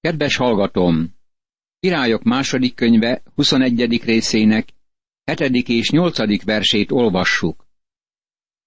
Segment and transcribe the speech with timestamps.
[0.00, 1.14] Kedves hallgatom!
[1.80, 4.02] Királyok második könyve 21.
[4.04, 4.68] részének
[5.24, 5.68] 7.
[5.68, 6.44] és 8.
[6.44, 7.66] versét olvassuk.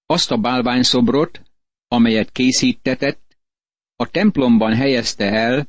[0.06, 1.42] Azt a bálványszobrot,
[1.88, 3.36] amelyet készítetett,
[3.96, 5.68] a templomban helyezte el,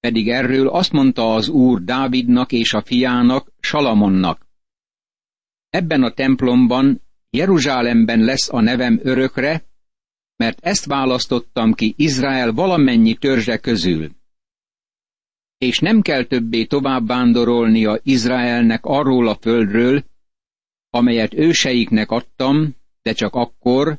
[0.00, 4.46] pedig erről azt mondta az Úr Dávidnak és a fiának, Salamonnak.
[5.68, 9.64] Ebben a templomban, Jeruzsálemben lesz a nevem örökre,
[10.36, 14.24] mert ezt választottam ki Izrael valamennyi törzse közül.
[15.58, 20.04] És nem kell többé tovább vándorolnia Izraelnek arról a földről,
[20.90, 23.98] amelyet őseiknek adtam, de csak akkor,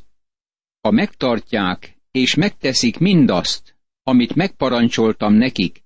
[0.82, 5.84] ha megtartják és megteszik mindazt, amit megparancsoltam nekik,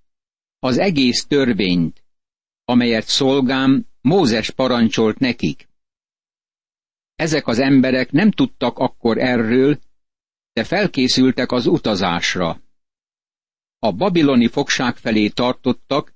[0.59, 2.03] az egész törvényt,
[2.65, 5.69] amelyet szolgám Mózes parancsolt nekik.
[7.15, 9.79] Ezek az emberek nem tudtak akkor erről,
[10.53, 12.61] de felkészültek az utazásra.
[13.83, 16.13] A babiloni fogság felé tartottak,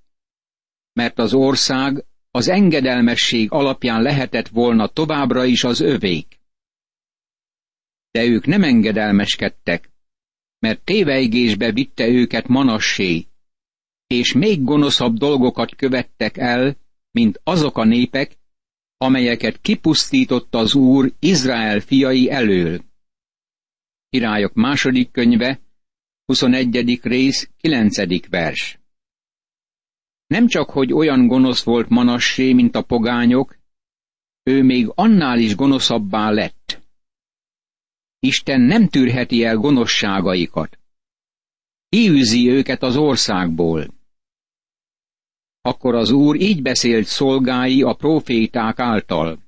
[0.94, 6.40] mert az ország az engedelmesség alapján lehetett volna továbbra is az övék.
[8.12, 9.90] De ők nem engedelmeskedtek,
[10.60, 13.28] mert téveigésbe vitte őket Manassé,
[14.08, 16.78] és még gonoszabb dolgokat követtek el,
[17.12, 18.38] mint azok a népek,
[18.98, 22.84] amelyeket kipusztított az Úr Izrael fiai elől.
[24.10, 25.65] Királyok második könyve,
[26.26, 27.00] 21.
[27.04, 28.30] rész, 9.
[28.30, 28.80] vers.
[30.28, 33.58] Nem csak, hogy olyan gonosz volt Manassé, mint a pogányok,
[34.44, 36.82] ő még annál is gonoszabbá lett.
[38.20, 40.80] Isten nem tűrheti el gonoszságaikat.
[41.90, 43.94] Kiűzi őket az országból.
[45.62, 49.40] Akkor az Úr így beszélt szolgái a proféták által.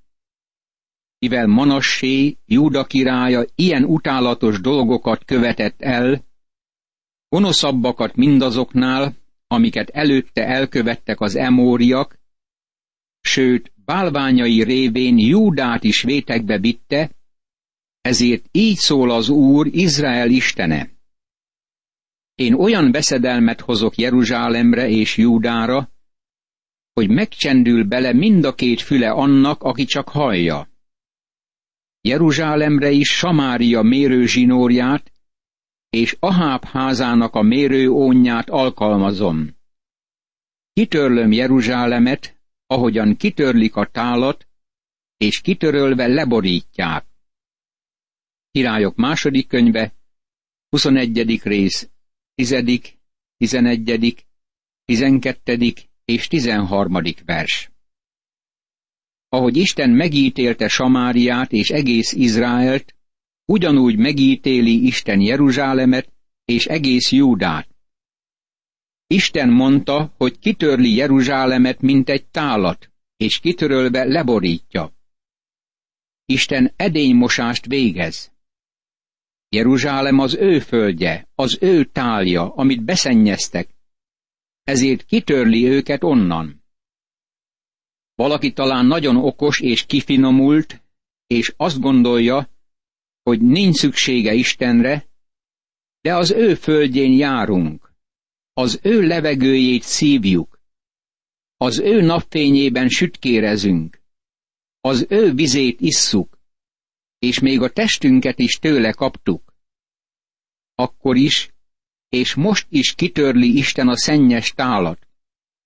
[1.19, 6.26] Mivel Manassé, Júda királya ilyen utálatos dolgokat követett el,
[7.29, 9.15] gonoszabbakat mindazoknál,
[9.47, 12.19] amiket előtte elkövettek az emóriak,
[13.21, 17.11] sőt, bálványai révén Júdát is vétekbe vitte,
[18.01, 20.89] ezért így szól az Úr Izrael istene.
[22.35, 25.89] Én olyan veszedelmet hozok Jeruzsálemre és Júdára,
[26.93, 30.69] hogy megcsendül bele mind a két füle annak, aki csak hallja.
[32.01, 35.11] Jeruzsálemre is Samária mérőzsinórját,
[35.89, 39.55] és Aháb házának a mérőónját alkalmazom.
[40.73, 44.47] Kitörlöm Jeruzsálemet, ahogyan kitörlik a tálat,
[45.17, 47.05] és kitörölve leborítják.
[48.51, 49.93] Királyok második könyve,
[50.69, 51.41] 21.
[51.43, 51.89] rész,
[52.35, 52.63] 10.,
[53.37, 54.25] 11.,
[54.85, 55.73] 12.
[56.05, 57.01] és 13.
[57.25, 57.71] vers.
[59.29, 62.96] Ahogy Isten megítélte Samáriát és egész Izraelt,
[63.47, 66.13] ugyanúgy megítéli Isten Jeruzsálemet
[66.45, 67.67] és egész Júdát.
[69.07, 74.93] Isten mondta, hogy kitörli Jeruzsálemet, mint egy tálat, és kitörölve leborítja.
[76.25, 78.31] Isten edénymosást végez.
[79.49, 83.75] Jeruzsálem az ő földje, az ő tálja, amit beszennyeztek,
[84.63, 86.63] ezért kitörli őket onnan.
[88.15, 90.81] Valaki talán nagyon okos és kifinomult,
[91.27, 92.49] és azt gondolja,
[93.27, 95.07] hogy nincs szüksége Istenre,
[96.01, 97.93] de az ő földjén járunk,
[98.53, 100.59] az ő levegőjét szívjuk,
[101.57, 104.01] az ő napfényében sütkérezünk,
[104.79, 106.39] az ő vizét isszuk,
[107.19, 109.53] és még a testünket is tőle kaptuk.
[110.75, 111.53] Akkor is,
[112.09, 115.07] és most is kitörli Isten a szennyes tálat.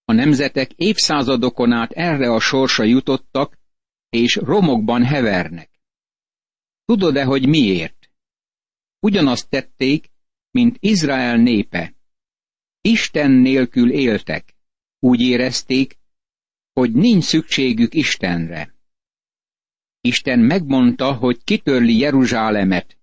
[0.06, 3.58] A nemzetek évszázadokon át erre a sorsa jutottak,
[4.10, 5.71] és romokban hevernek.
[6.92, 8.12] Tudod-e, hogy miért?
[9.00, 10.12] Ugyanazt tették,
[10.50, 11.96] mint Izrael népe.
[12.82, 14.56] Isten nélkül éltek.
[15.00, 15.98] Úgy érezték,
[16.74, 18.76] hogy nincs szükségük Istenre.
[20.02, 22.98] Isten megmondta, hogy kitörli Jeruzsálemet,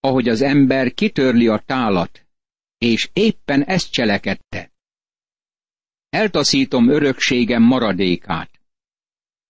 [0.00, 2.26] ahogy az ember kitörli a tálat,
[2.78, 4.72] és éppen ezt cselekedte.
[6.08, 8.60] Eltaszítom örökségem maradékát.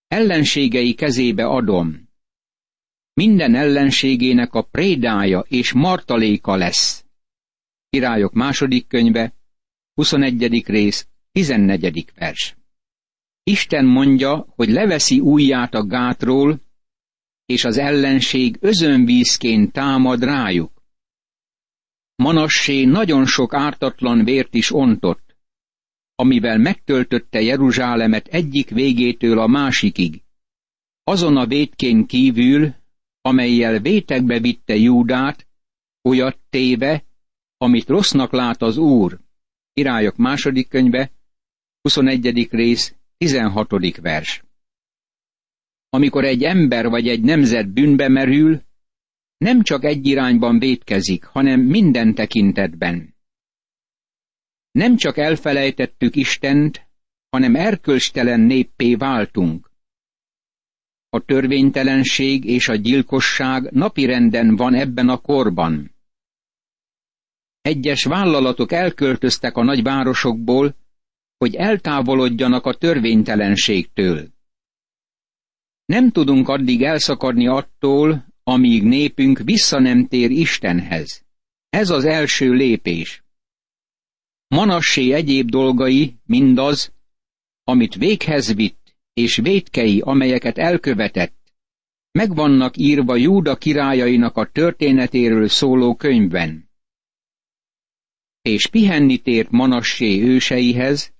[0.06, 2.01] Ellenségei kezébe adom,
[3.14, 7.04] minden ellenségének a prédája és martaléka lesz.
[7.88, 9.34] Királyok második könyve,
[9.94, 10.62] 21.
[10.66, 12.12] rész, 14.
[12.14, 12.56] vers.
[13.42, 16.60] Isten mondja, hogy leveszi ujját a gátról,
[17.46, 20.82] és az ellenség özönvízként támad rájuk.
[22.14, 25.36] Manassé nagyon sok ártatlan vért is ontott,
[26.14, 30.22] amivel megtöltötte Jeruzsálemet egyik végétől a másikig.
[31.04, 32.74] Azon a vétkén kívül,
[33.22, 35.46] amelyel vétekbe vitte Júdát,
[36.02, 37.04] olyat téve,
[37.56, 39.20] amit rossznak lát az Úr,
[39.72, 41.12] Királyok második könyve,
[41.82, 42.48] 21.
[42.50, 43.96] rész, 16.
[43.96, 44.44] vers.
[45.88, 48.62] Amikor egy ember vagy egy nemzet bűnbe merül,
[49.36, 53.14] nem csak egy irányban vétkezik, hanem minden tekintetben.
[54.70, 56.86] Nem csak elfelejtettük Istent,
[57.30, 59.70] hanem erkölcstelen néppé váltunk.
[61.14, 65.94] A törvénytelenség és a gyilkosság napirenden van ebben a korban.
[67.60, 70.74] Egyes vállalatok elköltöztek a nagyvárosokból,
[71.38, 74.28] hogy eltávolodjanak a törvénytelenségtől.
[75.84, 81.24] Nem tudunk addig elszakadni attól, amíg népünk vissza nem tér Istenhez.
[81.68, 83.24] Ez az első lépés.
[84.48, 86.92] Manassé egyéb dolgai mindaz,
[87.64, 88.81] amit véghez vitt,
[89.12, 91.54] és vétkei, amelyeket elkövetett,
[92.10, 96.70] megvannak írva Júda királyainak a történetéről szóló könyvben.
[98.42, 101.12] És pihenni tért Manassé őseihez,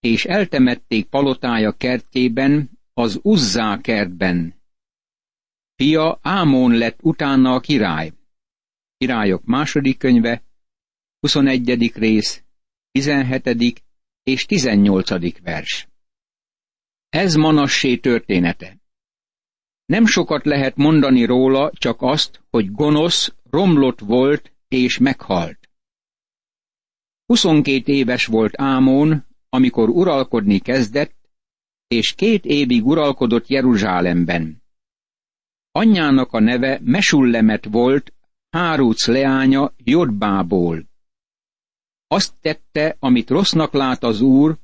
[0.00, 4.54] és eltemették palotája kertjében, az Uzzá kertben.
[5.76, 8.12] Fia Ámon lett utána a király.
[8.96, 10.44] Királyok második könyve,
[11.20, 11.92] 21.
[11.94, 12.44] rész,
[12.90, 13.82] 17.
[14.22, 15.40] és 18.
[15.40, 15.88] vers.
[17.14, 18.78] Ez Manassé története.
[19.86, 25.58] Nem sokat lehet mondani róla, csak azt, hogy gonosz, romlott volt és meghalt.
[27.26, 31.14] 22 éves volt Ámon, amikor uralkodni kezdett,
[31.86, 34.62] és két évig uralkodott Jeruzsálemben.
[35.70, 38.12] Anyjának a neve Mesullemet volt,
[38.50, 40.84] Hárúc leánya Jodbából.
[42.06, 44.58] Azt tette, amit rossznak lát az úr,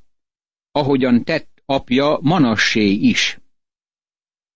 [0.73, 3.39] ahogyan tett apja Manassé is.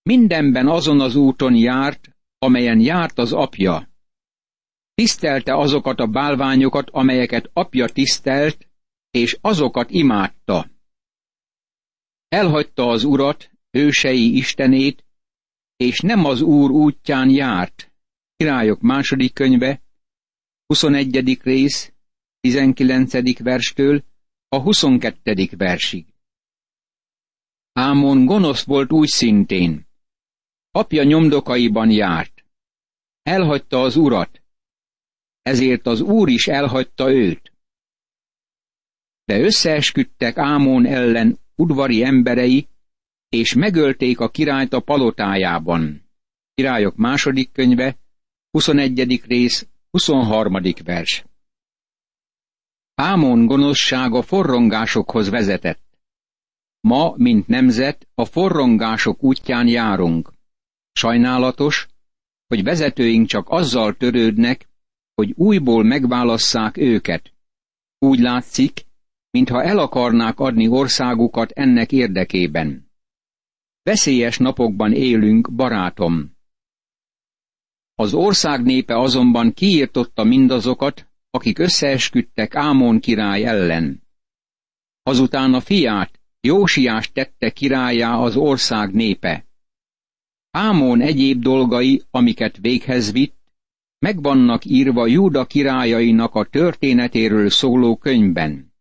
[0.03, 3.89] Mindenben azon az úton járt, amelyen járt az apja.
[4.93, 8.69] Tisztelte azokat a bálványokat, amelyeket apja tisztelt,
[9.11, 10.69] és azokat imádta.
[12.27, 15.05] Elhagyta az urat, ősei istenét,
[15.77, 17.91] és nem az úr útján járt.
[18.35, 19.81] Királyok második könyve,
[20.65, 21.39] 21.
[21.43, 21.93] rész,
[22.39, 23.39] 19.
[23.39, 24.03] verstől
[24.47, 25.49] a 22.
[25.57, 26.14] versig.
[27.79, 29.87] Ámon gonosz volt úgy szintén.
[30.71, 32.45] Apja nyomdokaiban járt.
[33.21, 34.41] Elhagyta az urat,
[35.41, 37.53] ezért az úr is elhagyta őt
[39.25, 42.67] de összeesküdtek Ámon ellen udvari emberei,
[43.29, 46.09] és megölték a királyt a palotájában.
[46.53, 47.97] Királyok második könyve,
[48.51, 49.21] 21.
[49.25, 50.61] rész, 23.
[50.83, 51.25] vers.
[52.95, 55.83] Ámon gonoszsága forrongásokhoz vezetett.
[56.85, 60.33] Ma, mint nemzet, a forrongások útján járunk.
[60.91, 61.87] Sajnálatos,
[62.47, 64.69] hogy vezetőink csak azzal törődnek,
[65.13, 67.33] hogy újból megválasszák őket.
[67.99, 68.85] Úgy látszik,
[69.29, 72.91] mintha el akarnák adni országukat ennek érdekében.
[73.83, 76.35] Veszélyes napokban élünk, barátom.
[77.95, 84.03] Az ország népe azonban kiírtotta mindazokat, akik összeesküdtek Ámon király ellen.
[85.03, 86.14] Azután a fiát,
[86.45, 89.45] Jósiás tette királyá az ország népe.
[90.51, 93.37] Ámon egyéb dolgai, amiket véghez vitt,
[93.99, 98.73] megvannak írva Júda királyainak a történetéről szóló könyvben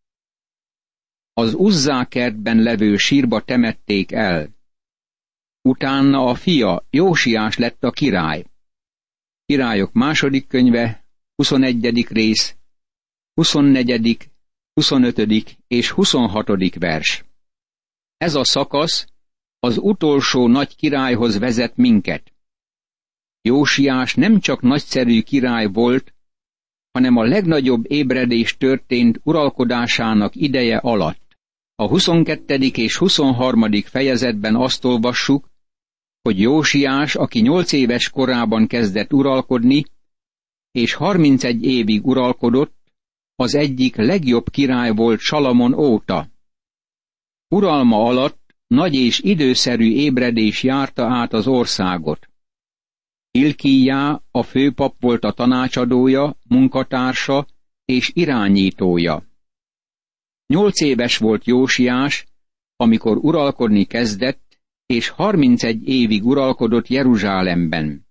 [1.37, 4.54] az Uzzá-kertben levő sírba temették el.
[5.62, 8.44] Utána a fia Jósiás lett a király.
[9.47, 11.04] Királyok második könyve,
[11.35, 12.06] 21.
[12.09, 12.56] rész,
[13.35, 14.30] 24.,
[14.75, 15.56] 25.
[15.66, 16.75] és 26.
[16.78, 17.25] vers.
[18.25, 19.07] Ez a szakasz
[19.59, 22.33] az utolsó nagy királyhoz vezet minket.
[23.43, 26.14] Jósiás nem csak nagyszerű király volt,
[26.93, 31.37] hanem a legnagyobb ébredés történt uralkodásának ideje alatt.
[31.75, 32.54] A 22.
[32.54, 33.83] és 23.
[33.83, 35.50] fejezetben azt olvassuk,
[36.23, 39.85] hogy Jósiás, aki nyolc éves korában kezdett uralkodni,
[40.71, 42.76] és 31 évig uralkodott,
[43.37, 46.33] az egyik legjobb király volt Salamon óta.
[47.48, 52.28] Uralma alatt nagy és időszerű ébredés járta át az országot.
[53.30, 57.46] Ilkíjá a főpap volt a tanácsadója, munkatársa
[57.84, 59.22] és irányítója.
[60.46, 62.26] Nyolc éves volt Jósiás,
[62.76, 68.06] amikor uralkodni kezdett, és harmincegy évig uralkodott Jeruzsálemben.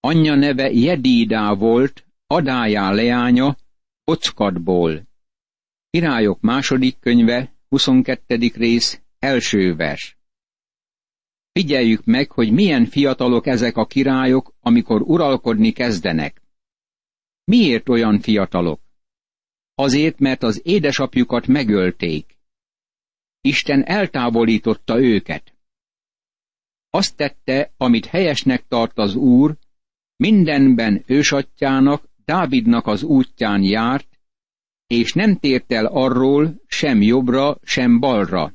[0.00, 3.56] Anyja neve Jedídá volt, Adájá leánya,
[4.04, 5.02] Ockadból.
[5.90, 8.50] Királyok második könyve, 22.
[8.54, 10.18] rész, első vers.
[11.52, 16.42] Figyeljük meg, hogy milyen fiatalok ezek a királyok, amikor uralkodni kezdenek.
[17.44, 18.80] Miért olyan fiatalok?
[19.74, 22.38] Azért, mert az édesapjukat megölték.
[23.40, 25.54] Isten eltávolította őket.
[26.90, 29.56] Azt tette, amit helyesnek tart az Úr,
[30.16, 34.15] mindenben ősatjának, Dávidnak az útján járt,
[34.86, 38.54] és nem tért el arról sem jobbra, sem balra.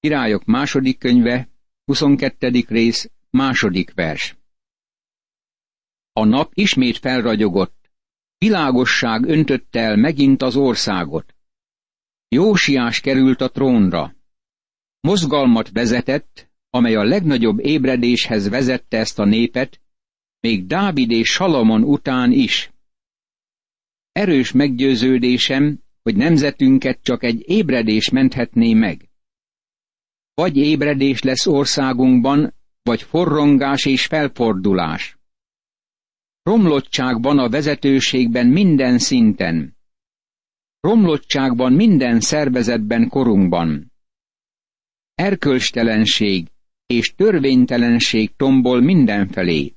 [0.00, 1.48] Királyok második könyve,
[1.84, 2.64] 22.
[2.68, 4.36] rész, második vers.
[6.12, 7.90] A nap ismét felragyogott,
[8.38, 11.34] világosság öntötte el megint az országot.
[12.28, 14.14] Jósiás került a trónra.
[15.00, 19.80] Mozgalmat vezetett, amely a legnagyobb ébredéshez vezette ezt a népet,
[20.40, 22.71] még Dávid és Salamon után is.
[24.12, 29.08] Erős meggyőződésem, hogy nemzetünket csak egy ébredés menthetné meg.
[30.34, 35.18] Vagy ébredés lesz országunkban, vagy forrongás és felfordulás.
[36.42, 39.76] Romlottságban a vezetőségben minden szinten.
[40.80, 43.92] Romlottságban minden szervezetben korunkban.
[45.14, 46.48] Erkölcstelenség
[46.86, 49.74] és törvénytelenség tombol mindenfelé.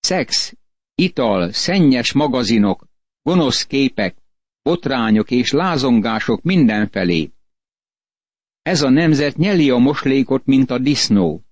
[0.00, 0.56] Szex,
[0.94, 2.87] ital, szennyes magazinok,
[3.28, 4.16] gonosz képek,
[4.62, 7.30] botrányok és lázongások mindenfelé.
[8.62, 11.42] Ez a nemzet nyeli a moslékot, mint a disznó.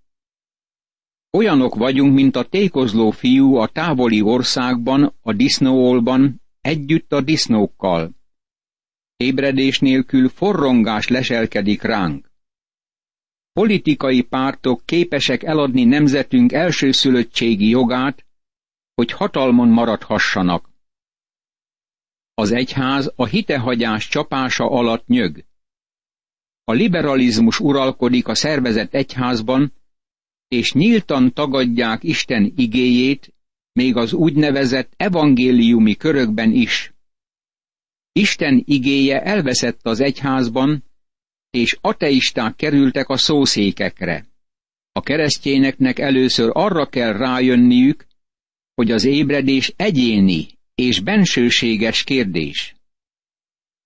[1.30, 8.14] Olyanok vagyunk, mint a tékozló fiú a távoli országban, a disznóolban, együtt a disznókkal.
[9.16, 12.30] Ébredés nélkül forrongás leselkedik ránk.
[13.52, 18.26] Politikai pártok képesek eladni nemzetünk elsőszülöttségi jogát,
[18.94, 20.74] hogy hatalmon maradhassanak.
[22.38, 25.44] Az egyház a hitehagyás csapása alatt nyög.
[26.64, 29.72] A liberalizmus uralkodik a szervezett egyházban,
[30.48, 33.34] és nyíltan tagadják Isten igéjét,
[33.72, 36.94] még az úgynevezett evangéliumi körökben is.
[38.12, 40.84] Isten igéje elveszett az egyházban,
[41.50, 44.26] és ateisták kerültek a szószékekre.
[44.92, 48.06] A keresztényeknek először arra kell rájönniük,
[48.74, 52.76] hogy az ébredés egyéni és bensőséges kérdés.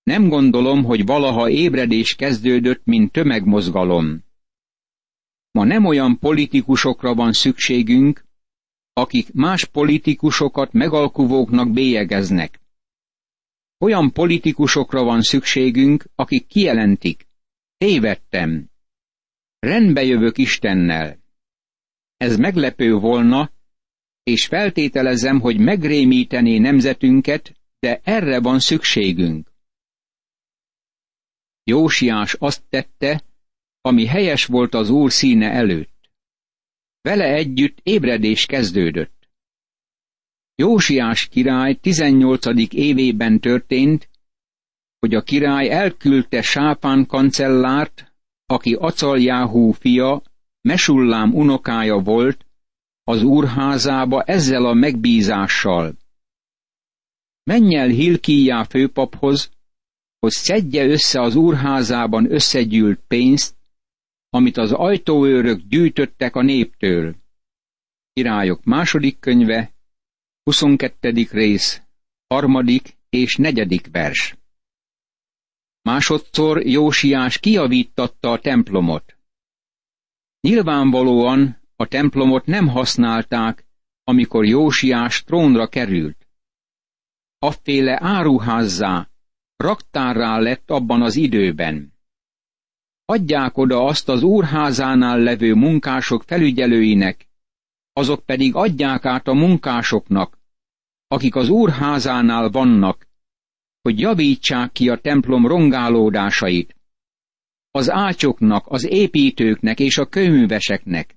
[0.03, 4.23] Nem gondolom, hogy valaha ébredés kezdődött, mint tömegmozgalom.
[5.51, 8.25] Ma nem olyan politikusokra van szükségünk,
[8.93, 12.61] akik más politikusokat megalkuvóknak bélyegeznek.
[13.77, 17.27] Olyan politikusokra van szükségünk, akik kijelentik,
[17.77, 18.69] tévedtem,
[19.59, 21.19] rendbe jövök Istennel.
[22.17, 23.51] Ez meglepő volna,
[24.31, 29.51] és feltételezem, hogy megrémítené nemzetünket, de erre van szükségünk.
[31.63, 33.23] Jósiás azt tette,
[33.81, 36.11] ami helyes volt az Úr színe előtt.
[37.01, 39.29] Vele együtt ébredés kezdődött.
[40.55, 42.73] Jósiás király 18.
[42.73, 44.09] évében történt,
[44.99, 48.13] hogy a király elküldte Sápán kancellárt,
[48.45, 50.21] aki Acaljáhú fia,
[50.61, 52.45] Mesullám unokája volt,
[53.03, 55.97] az úrházába ezzel a megbízással.
[57.43, 59.51] Menj el Hilkíjá főpaphoz,
[60.19, 63.55] hogy szedje össze az úrházában összegyűlt pénzt,
[64.29, 67.15] amit az ajtóőrök gyűjtöttek a néptől.
[68.13, 69.73] Királyok második könyve,
[70.43, 71.27] 22.
[71.31, 71.81] rész,
[72.27, 74.35] harmadik és negyedik vers.
[75.81, 79.17] Másodszor Jósiás kiavítatta a templomot.
[80.41, 83.65] Nyilvánvalóan a templomot nem használták,
[84.03, 86.27] amikor Jósiás trónra került.
[87.39, 89.09] Afféle áruházzá,
[89.55, 91.93] raktárrá lett abban az időben.
[93.05, 97.27] Adják oda azt az úrházánál levő munkások felügyelőinek,
[97.93, 100.39] azok pedig adják át a munkásoknak,
[101.07, 103.07] akik az úrházánál vannak,
[103.81, 106.75] hogy javítsák ki a templom rongálódásait,
[107.71, 111.15] az ácsoknak, az építőknek és a kőműveseknek.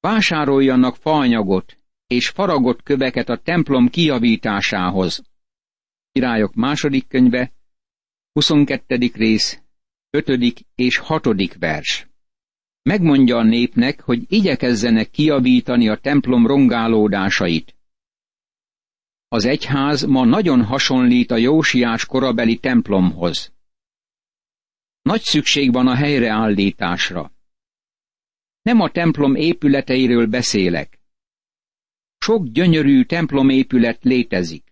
[0.00, 1.76] Vásároljanak faanyagot
[2.06, 5.22] és faragott köveket a templom kijavításához.
[6.12, 7.52] Királyok második könyve,
[8.32, 9.10] 22.
[9.14, 9.62] rész,
[10.10, 10.64] 5.
[10.74, 11.54] és 6.
[11.58, 12.08] vers.
[12.82, 17.76] Megmondja a népnek, hogy igyekezzenek kiavítani a templom rongálódásait.
[19.28, 23.52] Az egyház ma nagyon hasonlít a Jósiás korabeli templomhoz.
[25.02, 27.32] Nagy szükség van a helyreállításra.
[28.62, 31.00] Nem a templom épületeiről beszélek.
[32.18, 34.64] Sok gyönyörű templomépület létezik.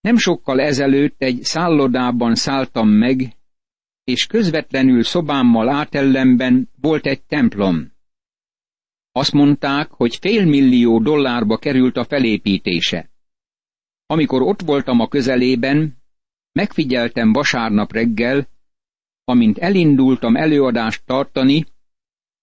[0.00, 3.36] Nem sokkal ezelőtt egy szállodában szálltam meg,
[4.04, 7.92] és közvetlenül szobámmal átellenben volt egy templom.
[9.12, 13.10] Azt mondták, hogy félmillió dollárba került a felépítése.
[14.06, 15.96] Amikor ott voltam a közelében,
[16.52, 18.48] megfigyeltem vasárnap reggel,
[19.24, 21.64] amint elindultam előadást tartani,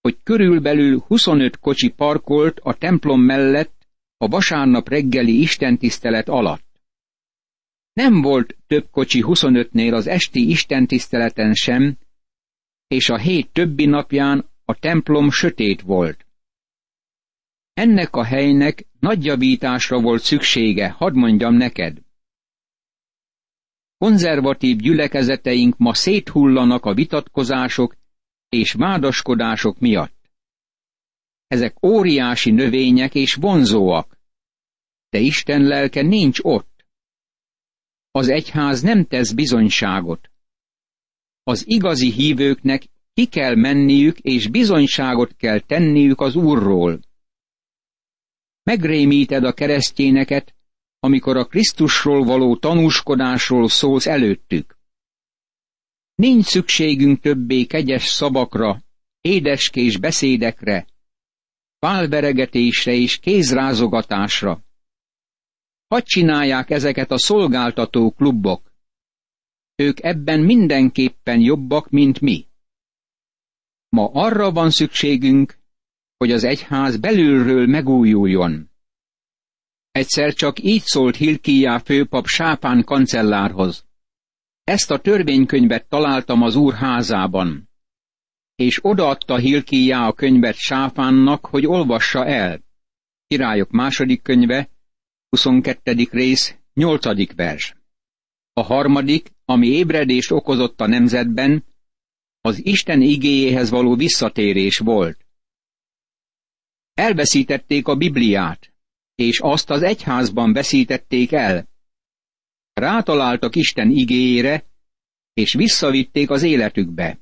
[0.05, 6.81] hogy körülbelül 25 kocsi parkolt a templom mellett a vasárnap reggeli istentisztelet alatt.
[7.93, 11.97] Nem volt több kocsi 25-nél az esti istentiszteleten sem,
[12.87, 16.25] és a hét többi napján a templom sötét volt.
[17.73, 21.97] Ennek a helynek nagy javításra volt szüksége, hadd mondjam neked.
[23.97, 27.95] Konzervatív gyülekezeteink ma széthullanak a vitatkozások
[28.59, 30.31] és vádaskodások miatt.
[31.47, 34.17] Ezek óriási növények és vonzóak,
[35.09, 36.85] de Isten lelke nincs ott.
[38.11, 40.29] Az egyház nem tesz bizonyságot.
[41.43, 46.99] Az igazi hívőknek ki kell menniük és bizonyságot kell tenniük az Úrról.
[48.63, 50.55] Megrémíted a keresztényeket,
[50.99, 54.74] amikor a Krisztusról való tanúskodásról szólsz előttük.
[56.15, 58.81] Nincs szükségünk többé kegyes szavakra,
[59.21, 60.87] édeskés beszédekre,
[61.79, 64.63] pálveregetésre és kézrázogatásra.
[65.87, 68.71] Hadd csinálják ezeket a szolgáltató klubok.
[69.75, 72.47] Ők ebben mindenképpen jobbak, mint mi.
[73.89, 75.57] Ma arra van szükségünk,
[76.17, 78.69] hogy az egyház belülről megújuljon.
[79.91, 83.84] Egyszer csak így szólt Hilkiá főpap Sápán kancellárhoz.
[84.65, 87.69] Ezt a törvénykönyvet találtam az úr házában,
[88.55, 92.63] és odaadta Hilkiá a könyvet Sáfánnak, hogy olvassa el.
[93.27, 94.69] Királyok második könyve,
[95.29, 96.07] 22.
[96.11, 97.35] rész, 8.
[97.35, 97.75] vers.
[98.53, 101.65] A harmadik, ami ébredést okozott a nemzetben,
[102.41, 105.25] az Isten igéjéhez való visszatérés volt.
[106.93, 108.73] Elveszítették a Bibliát,
[109.15, 111.67] és azt az egyházban veszítették el.
[112.75, 114.65] Rátaláltak Isten igéjére,
[115.33, 117.19] és visszavitték az életükbe.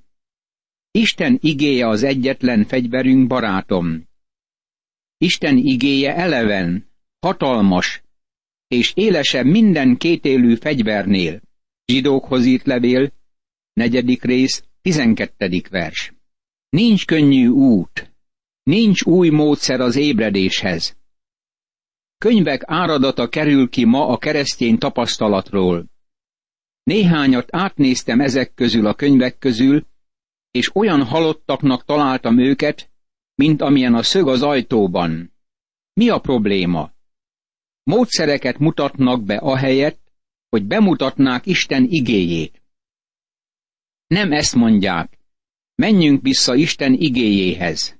[0.92, 4.08] Isten igéje az egyetlen fegyverünk, barátom.
[5.18, 6.90] Isten igéje eleven,
[7.20, 8.04] hatalmas,
[8.68, 11.42] és élesebb minden kétélű fegyvernél.
[11.86, 13.12] Zsidókhoz írt levél,
[13.74, 16.14] negyedik rész, tizenkettedik vers.
[16.70, 18.14] Nincs könnyű út,
[18.64, 20.98] nincs új módszer az ébredéshez.
[22.24, 25.86] Könyvek áradata kerül ki ma a keresztény tapasztalatról.
[26.84, 29.86] Néhányat átnéztem ezek közül a könyvek közül,
[30.52, 32.92] és olyan halottaknak találtam őket,
[33.36, 35.34] mint amilyen a szög az ajtóban.
[35.94, 36.92] Mi a probléma?
[37.84, 40.12] Módszereket mutatnak be ahelyett,
[40.50, 42.64] hogy bemutatnák Isten igéjét.
[44.08, 45.20] Nem ezt mondják,
[45.76, 48.00] menjünk vissza Isten igéjéhez.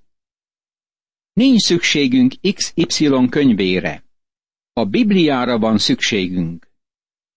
[1.34, 4.04] Nincs szükségünk XY könyvére.
[4.74, 6.72] A Bibliára van szükségünk.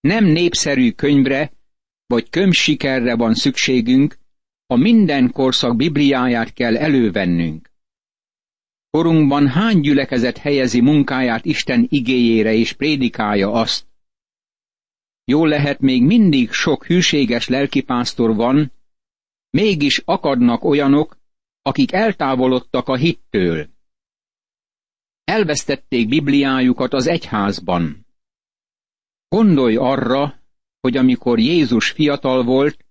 [0.00, 1.52] Nem népszerű könyvre,
[2.06, 4.18] vagy könyvsikerre van szükségünk,
[4.66, 7.70] a minden korszak Bibliáját kell elővennünk.
[8.90, 13.86] Korunkban hány gyülekezet helyezi munkáját Isten igéjére és prédikálja azt?
[15.24, 18.72] Jól lehet még mindig sok hűséges lelkipásztor van,
[19.50, 21.18] mégis akadnak olyanok,
[21.62, 23.75] akik eltávolodtak a hittől.
[25.26, 28.06] Elvesztették Bibliájukat az egyházban.
[29.28, 30.40] Gondolj arra,
[30.80, 32.84] hogy amikor Jézus fiatal volt,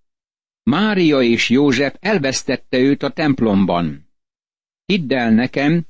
[0.63, 4.09] Mária és József elvesztette őt a templomban.
[4.85, 5.85] Hidd el nekem,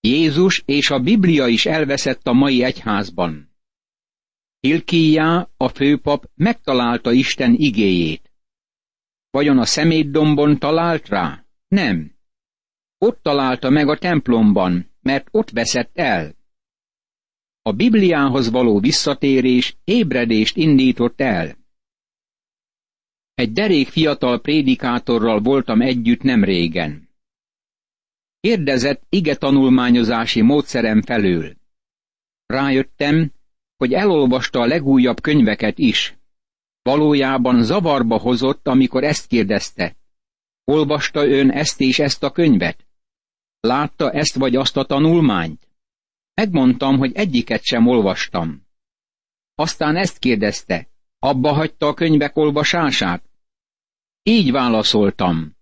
[0.00, 3.54] Jézus és a Biblia is elveszett a mai egyházban.
[4.60, 8.32] Hilkiá, a főpap megtalálta Isten igéjét.
[9.30, 11.46] Vajon a szemétdombon talált rá?
[11.68, 12.16] Nem.
[12.98, 16.34] Ott találta meg a templomban, mert ott veszett el.
[17.62, 21.56] A Bibliához való visszatérés ébredést indított el.
[23.34, 27.08] Egy derék fiatal prédikátorral voltam együtt nem régen.
[28.40, 31.54] Kérdezett ige tanulmányozási módszerem felől.
[32.46, 33.32] Rájöttem,
[33.76, 36.16] hogy elolvasta a legújabb könyveket is.
[36.82, 39.96] Valójában zavarba hozott, amikor ezt kérdezte.
[40.64, 42.83] Olvasta ön ezt és ezt a könyvet?
[43.64, 45.68] Látta ezt vagy azt a tanulmányt?
[46.34, 48.66] Megmondtam, hogy egyiket sem olvastam.
[49.54, 53.22] Aztán ezt kérdezte, abba hagyta a könyvek olvasását?
[54.22, 55.56] Így válaszoltam.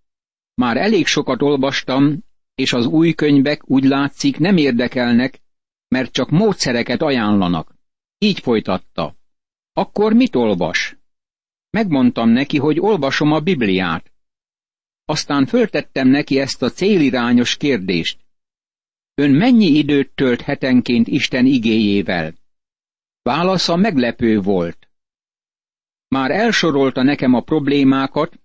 [0.54, 5.40] Már elég sokat olvastam, és az új könyvek úgy látszik nem érdekelnek,
[5.88, 7.74] mert csak módszereket ajánlanak.
[8.18, 9.16] Így folytatta.
[9.72, 10.96] Akkor mit olvas?
[11.70, 14.11] Megmondtam neki, hogy olvasom a Bibliát.
[15.12, 18.18] Aztán föltettem neki ezt a célirányos kérdést.
[19.14, 22.34] Ön mennyi időt tölt hetenként Isten igéjével?
[23.22, 24.88] Válasza meglepő volt.
[26.08, 28.40] Már elsorolta nekem a problémákat,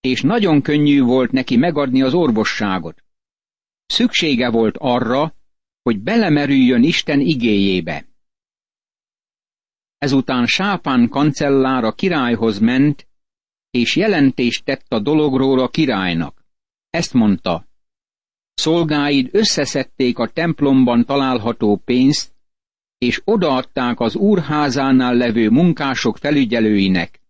[0.00, 3.04] és nagyon könnyű volt neki megadni az orvosságot.
[3.86, 5.34] Szüksége volt arra,
[5.82, 8.06] hogy belemerüljön Isten igéjébe.
[9.98, 13.06] Ezután Sápán kancellár a királyhoz ment,
[13.74, 16.44] és jelentést tett a dologról a királynak.
[16.90, 17.66] Ezt mondta,
[18.54, 22.34] szolgáid összeszedték a templomban található pénzt,
[22.98, 27.20] és odaadták az úrházánál levő munkások felügyelőinek.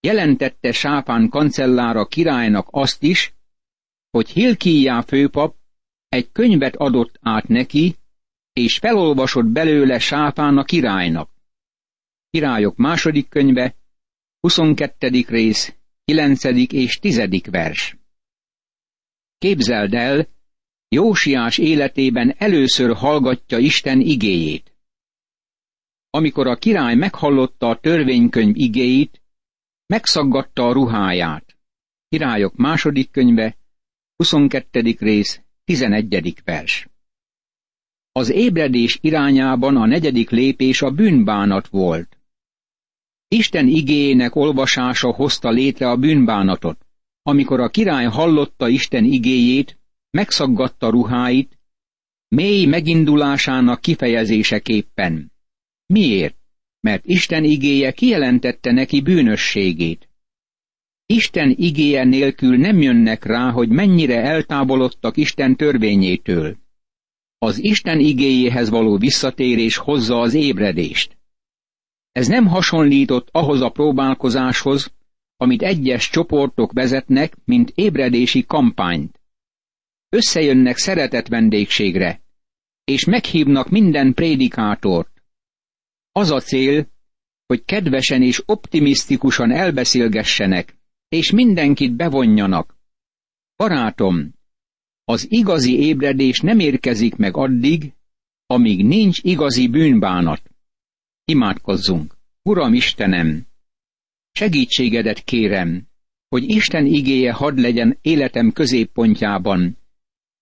[0.00, 3.34] Jelentette Sápán kancellára királynak azt is,
[4.10, 5.56] hogy Hilkíjá főpap
[6.08, 7.96] egy könyvet adott át neki,
[8.52, 11.30] és felolvasott belőle Sápán a királynak.
[12.30, 13.74] Királyok második könyve,
[14.44, 15.24] 22.
[15.28, 16.44] rész, 9.
[16.72, 17.20] és 10.
[17.50, 17.96] vers.
[19.38, 20.28] Képzeld el,
[20.88, 24.76] Jósiás életében először hallgatja Isten igéjét.
[26.10, 29.22] Amikor a király meghallotta a törvénykönyv igéit,
[29.86, 31.56] megszaggatta a ruháját.
[32.08, 33.56] Királyok második könyve,
[34.16, 34.96] 22.
[34.98, 36.34] rész, 11.
[36.44, 36.88] vers.
[38.12, 42.13] Az ébredés irányában a negyedik lépés a bűnbánat volt.
[43.34, 46.86] Isten igéjének olvasása hozta létre a bűnbánatot.
[47.22, 49.78] Amikor a király hallotta Isten igéjét,
[50.10, 51.58] megszaggatta ruháit,
[52.28, 55.32] mély megindulásának kifejezéseképpen.
[55.86, 56.36] Miért?
[56.80, 60.08] Mert Isten igéje kijelentette neki bűnösségét.
[61.06, 66.56] Isten igéje nélkül nem jönnek rá, hogy mennyire eltávolodtak Isten törvényétől.
[67.38, 71.16] Az Isten igéjéhez való visszatérés hozza az ébredést.
[72.14, 74.92] Ez nem hasonlított ahhoz a próbálkozáshoz,
[75.36, 79.20] amit egyes csoportok vezetnek, mint ébredési kampányt.
[80.08, 82.22] Összejönnek szeretet vendégségre,
[82.84, 85.22] és meghívnak minden prédikátort.
[86.12, 86.88] Az a cél,
[87.46, 90.76] hogy kedvesen és optimisztikusan elbeszélgessenek,
[91.08, 92.76] és mindenkit bevonjanak.
[93.56, 94.34] Barátom,
[95.04, 97.92] az igazi ébredés nem érkezik meg addig,
[98.46, 100.53] amíg nincs igazi bűnbánat.
[101.24, 102.16] Imádkozzunk.
[102.42, 103.46] Uram Istenem,
[104.32, 105.86] segítségedet kérem,
[106.28, 109.78] hogy Isten igéje hadd legyen életem középpontjában,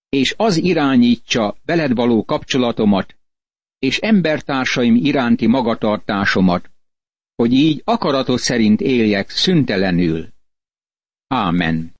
[0.09, 3.17] és az irányítsa veled való kapcsolatomat,
[3.79, 6.71] és embertársaim iránti magatartásomat,
[7.35, 10.27] hogy így akaratod szerint éljek szüntelenül.
[11.27, 11.92] Ámen.